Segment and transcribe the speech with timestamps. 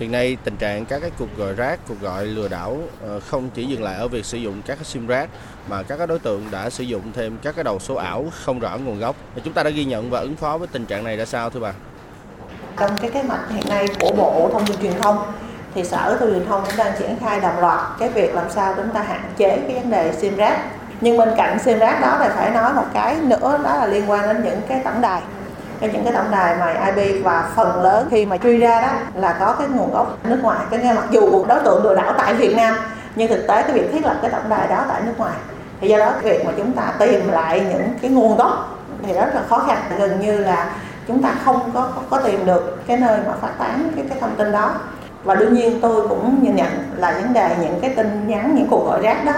[0.00, 3.50] Hiện nay tình trạng các cái cuộc gọi rác, cuộc gọi lừa đảo ờ, không
[3.54, 5.28] chỉ dừng lại ở việc sử dụng các cái sim rác
[5.68, 8.58] mà các cái đối tượng đã sử dụng thêm các cái đầu số ảo không
[8.58, 9.16] rõ nguồn gốc.
[9.44, 11.60] Chúng ta đã ghi nhận và ứng phó với tình trạng này ra sao thưa
[11.60, 11.72] bà?
[12.78, 15.32] Trong cái kế hoạch hiện nay của Bộ Thông tin Truyền thông
[15.74, 18.50] thì Sở Thông tin Truyền thông cũng đang triển khai đồng loạt cái việc làm
[18.50, 20.70] sao chúng ta hạn chế cái vấn đề sim rác.
[21.00, 24.10] Nhưng bên cạnh sim rác đó thì phải nói một cái nữa đó là liên
[24.10, 25.22] quan đến những cái tổng đài
[25.80, 28.88] cái những cái tổng đài mà IP và phần lớn khi mà truy ra đó
[29.14, 30.58] là có cái nguồn gốc nước ngoài.
[30.70, 32.74] Cái nghe mặc dù đối tượng lừa đảo tại Việt Nam
[33.16, 35.32] nhưng thực tế cái việc thiết lập cái tổng đài đó tại nước ngoài
[35.80, 39.34] thì do đó việc mà chúng ta tìm lại những cái nguồn gốc thì rất
[39.34, 39.78] là khó khăn.
[39.98, 40.70] Gần như là
[41.08, 44.18] chúng ta không có có, có tìm được cái nơi mà phát tán cái cái
[44.20, 44.74] thông tin đó.
[45.24, 48.66] Và đương nhiên tôi cũng nhìn nhận là vấn đề những cái tin nhắn những
[48.70, 49.32] cuộc gọi rác đó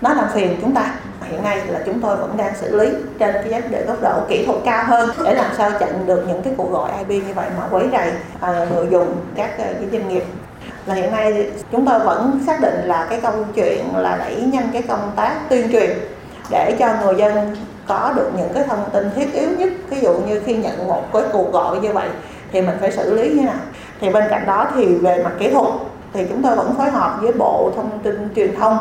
[0.00, 0.94] nó làm phiền chúng ta
[1.30, 4.20] hiện nay là chúng tôi vẫn đang xử lý trên cái vấn đề góc độ
[4.28, 7.34] kỹ thuật cao hơn để làm sao chặn được những cái cuộc gọi IP như
[7.34, 10.24] vậy mà quấy rầy à, người dùng các à, cái doanh nghiệp.
[10.86, 14.68] Là hiện nay chúng tôi vẫn xác định là cái câu chuyện là đẩy nhanh
[14.72, 15.90] cái công tác tuyên truyền
[16.50, 19.68] để cho người dân có được những cái thông tin thiết yếu nhất.
[19.88, 22.08] Ví dụ như khi nhận một cái cuộc gọi như vậy
[22.52, 23.54] thì mình phải xử lý như nào.
[24.00, 25.66] Thì bên cạnh đó thì về mặt kỹ thuật
[26.12, 28.78] thì chúng tôi vẫn phối hợp với bộ thông tin truyền thông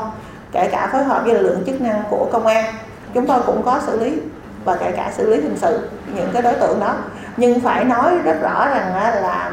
[0.51, 2.65] kể cả phối hợp với lực lượng chức năng của công an,
[3.13, 4.17] chúng tôi cũng có xử lý
[4.65, 6.93] và kể cả xử lý hình sự những cái đối tượng đó.
[7.37, 9.51] Nhưng phải nói rất rõ rằng là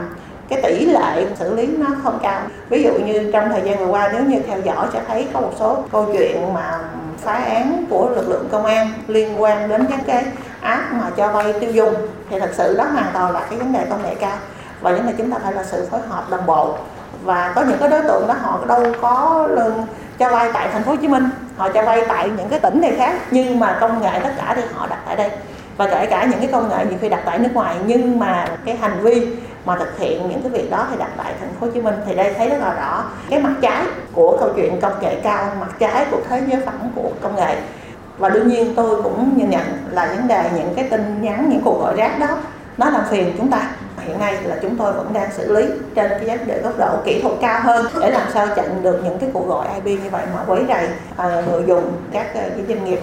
[0.48, 2.41] cái tỷ lệ xử lý nó không cao.
[2.69, 5.41] Ví dụ như trong thời gian vừa qua, nếu như theo dõi sẽ thấy có
[5.41, 6.78] một số câu chuyện mà
[7.23, 10.25] phá án của lực lượng công an liên quan đến các cái
[10.61, 11.95] app mà cho vay tiêu dùng,
[12.31, 14.36] thì thật sự đó hoàn toàn là cái vấn đề công nghệ cao.
[14.81, 16.77] Và vấn đề chúng ta phải là sự phối hợp đồng bộ,
[17.23, 19.86] và có những cái đối tượng đó họ đâu có lương
[20.19, 22.81] cho vay tại thành phố Hồ Chí Minh, họ cho vay tại những cái tỉnh
[22.81, 25.31] này khác, nhưng mà công nghệ tất cả thì họ đặt tại đây.
[25.77, 28.48] Và kể cả những cái công nghệ nhiều khi đặt tại nước ngoài, nhưng mà
[28.65, 29.27] cái hành vi
[29.65, 31.95] mà thực hiện những cái việc đó thì đặt tại thành phố Hồ Chí Minh.
[32.07, 35.51] Thì đây thấy rất là rõ cái mặt trái của câu chuyện công nghệ cao,
[35.61, 37.57] mặt trái của thế giới phẳng của công nghệ.
[38.19, 41.61] Và đương nhiên tôi cũng nhìn nhận là vấn đề những cái tin nhắn, những
[41.64, 42.27] cuộc gọi rác đó,
[42.79, 43.70] nó làm phiền chúng ta
[44.07, 46.97] hiện nay là chúng tôi vẫn đang xử lý trên cái vấn đề góc độ
[47.05, 50.11] kỹ thuật cao hơn để làm sao chặn được những cái cuộc gọi IP như
[50.11, 53.01] vậy mà quấy rầy à, người dùng các uh, doanh nghiệp.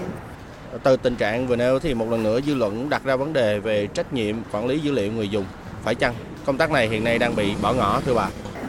[0.83, 3.59] Từ tình trạng vừa nêu thì một lần nữa dư luận đặt ra vấn đề
[3.59, 5.45] về trách nhiệm quản lý dữ liệu người dùng
[5.83, 6.13] phải chăng
[6.45, 8.27] công tác này hiện nay đang bị bỏ ngỏ thưa bà?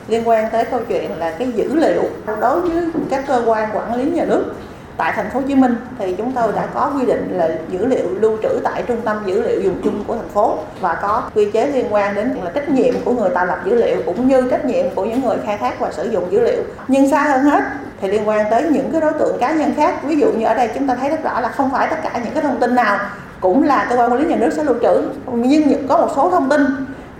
[0.09, 2.03] Liên quan tới câu chuyện là cái dữ liệu
[2.41, 4.45] đối với các cơ quan quản lý nhà nước
[4.97, 7.87] tại thành phố Hồ Chí Minh thì chúng tôi đã có quy định là dữ
[7.87, 11.23] liệu lưu trữ tại trung tâm dữ liệu dùng chung của thành phố và có
[11.35, 14.29] quy chế liên quan đến là trách nhiệm của người tạo lập dữ liệu cũng
[14.29, 16.63] như trách nhiệm của những người khai thác và sử dụng dữ liệu.
[16.89, 17.63] Nhưng xa hơn hết
[18.01, 20.03] thì liên quan tới những cái đối tượng cá nhân khác.
[20.03, 22.21] Ví dụ như ở đây chúng ta thấy rất rõ là không phải tất cả
[22.25, 22.99] những cái thông tin nào
[23.41, 25.03] cũng là cơ quan quản lý nhà nước sẽ lưu trữ,
[25.33, 26.63] nhưng có một số thông tin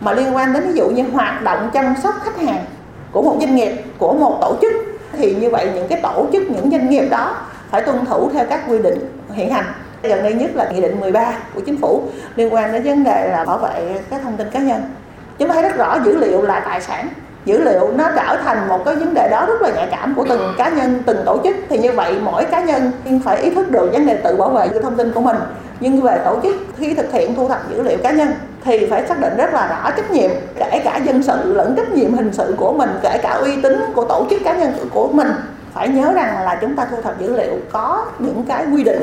[0.01, 2.65] mà liên quan đến ví dụ như hoạt động chăm sóc khách hàng
[3.13, 4.73] của một doanh nghiệp, của một tổ chức.
[5.13, 7.37] Thì như vậy những cái tổ chức, những doanh nghiệp đó
[7.73, 8.99] phải tuân thủ theo các quy định
[9.33, 9.65] hiện hành.
[10.03, 12.03] Gần đây nhất là nghị định 13 của chính phủ
[12.37, 14.83] liên quan đến vấn đề là bảo vệ các thông tin cá nhân.
[15.39, 17.09] Chúng ta thấy rất rõ dữ liệu là tài sản.
[17.45, 20.25] Dữ liệu nó trở thành một cái vấn đề đó rất là nhạy cảm của
[20.29, 21.57] từng cá nhân, từng tổ chức.
[21.69, 22.91] Thì như vậy mỗi cá nhân
[23.25, 25.37] phải ý thức được vấn đề tự bảo vệ thông tin của mình.
[25.81, 28.29] Nhưng về tổ chức, khi thực hiện thu thập dữ liệu cá nhân
[28.65, 31.93] thì phải xác định rất là rõ trách nhiệm, kể cả dân sự lẫn trách
[31.93, 35.09] nhiệm hình sự của mình, kể cả uy tín của tổ chức cá nhân của
[35.13, 35.29] mình
[35.73, 39.03] phải nhớ rằng là chúng ta thu thập dữ liệu có những cái quy định.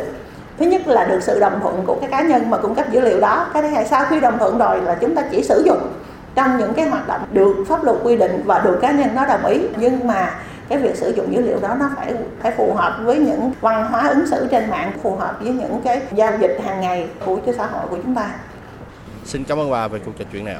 [0.59, 3.01] Thứ nhất là được sự đồng thuận của cái cá nhân mà cung cấp dữ
[3.01, 3.47] liệu đó.
[3.53, 5.93] Cái thứ hai, sau khi đồng thuận rồi là chúng ta chỉ sử dụng
[6.35, 9.25] trong những cái hoạt động được pháp luật quy định và được cá nhân nó
[9.25, 9.61] đồng ý.
[9.77, 10.33] Nhưng mà
[10.69, 13.85] cái việc sử dụng dữ liệu đó nó phải phải phù hợp với những văn
[13.91, 17.37] hóa ứng xử trên mạng, phù hợp với những cái giao dịch hàng ngày của
[17.45, 18.31] cái xã hội của chúng ta.
[19.25, 20.55] Xin cảm ơn bà về cuộc trò chuyện này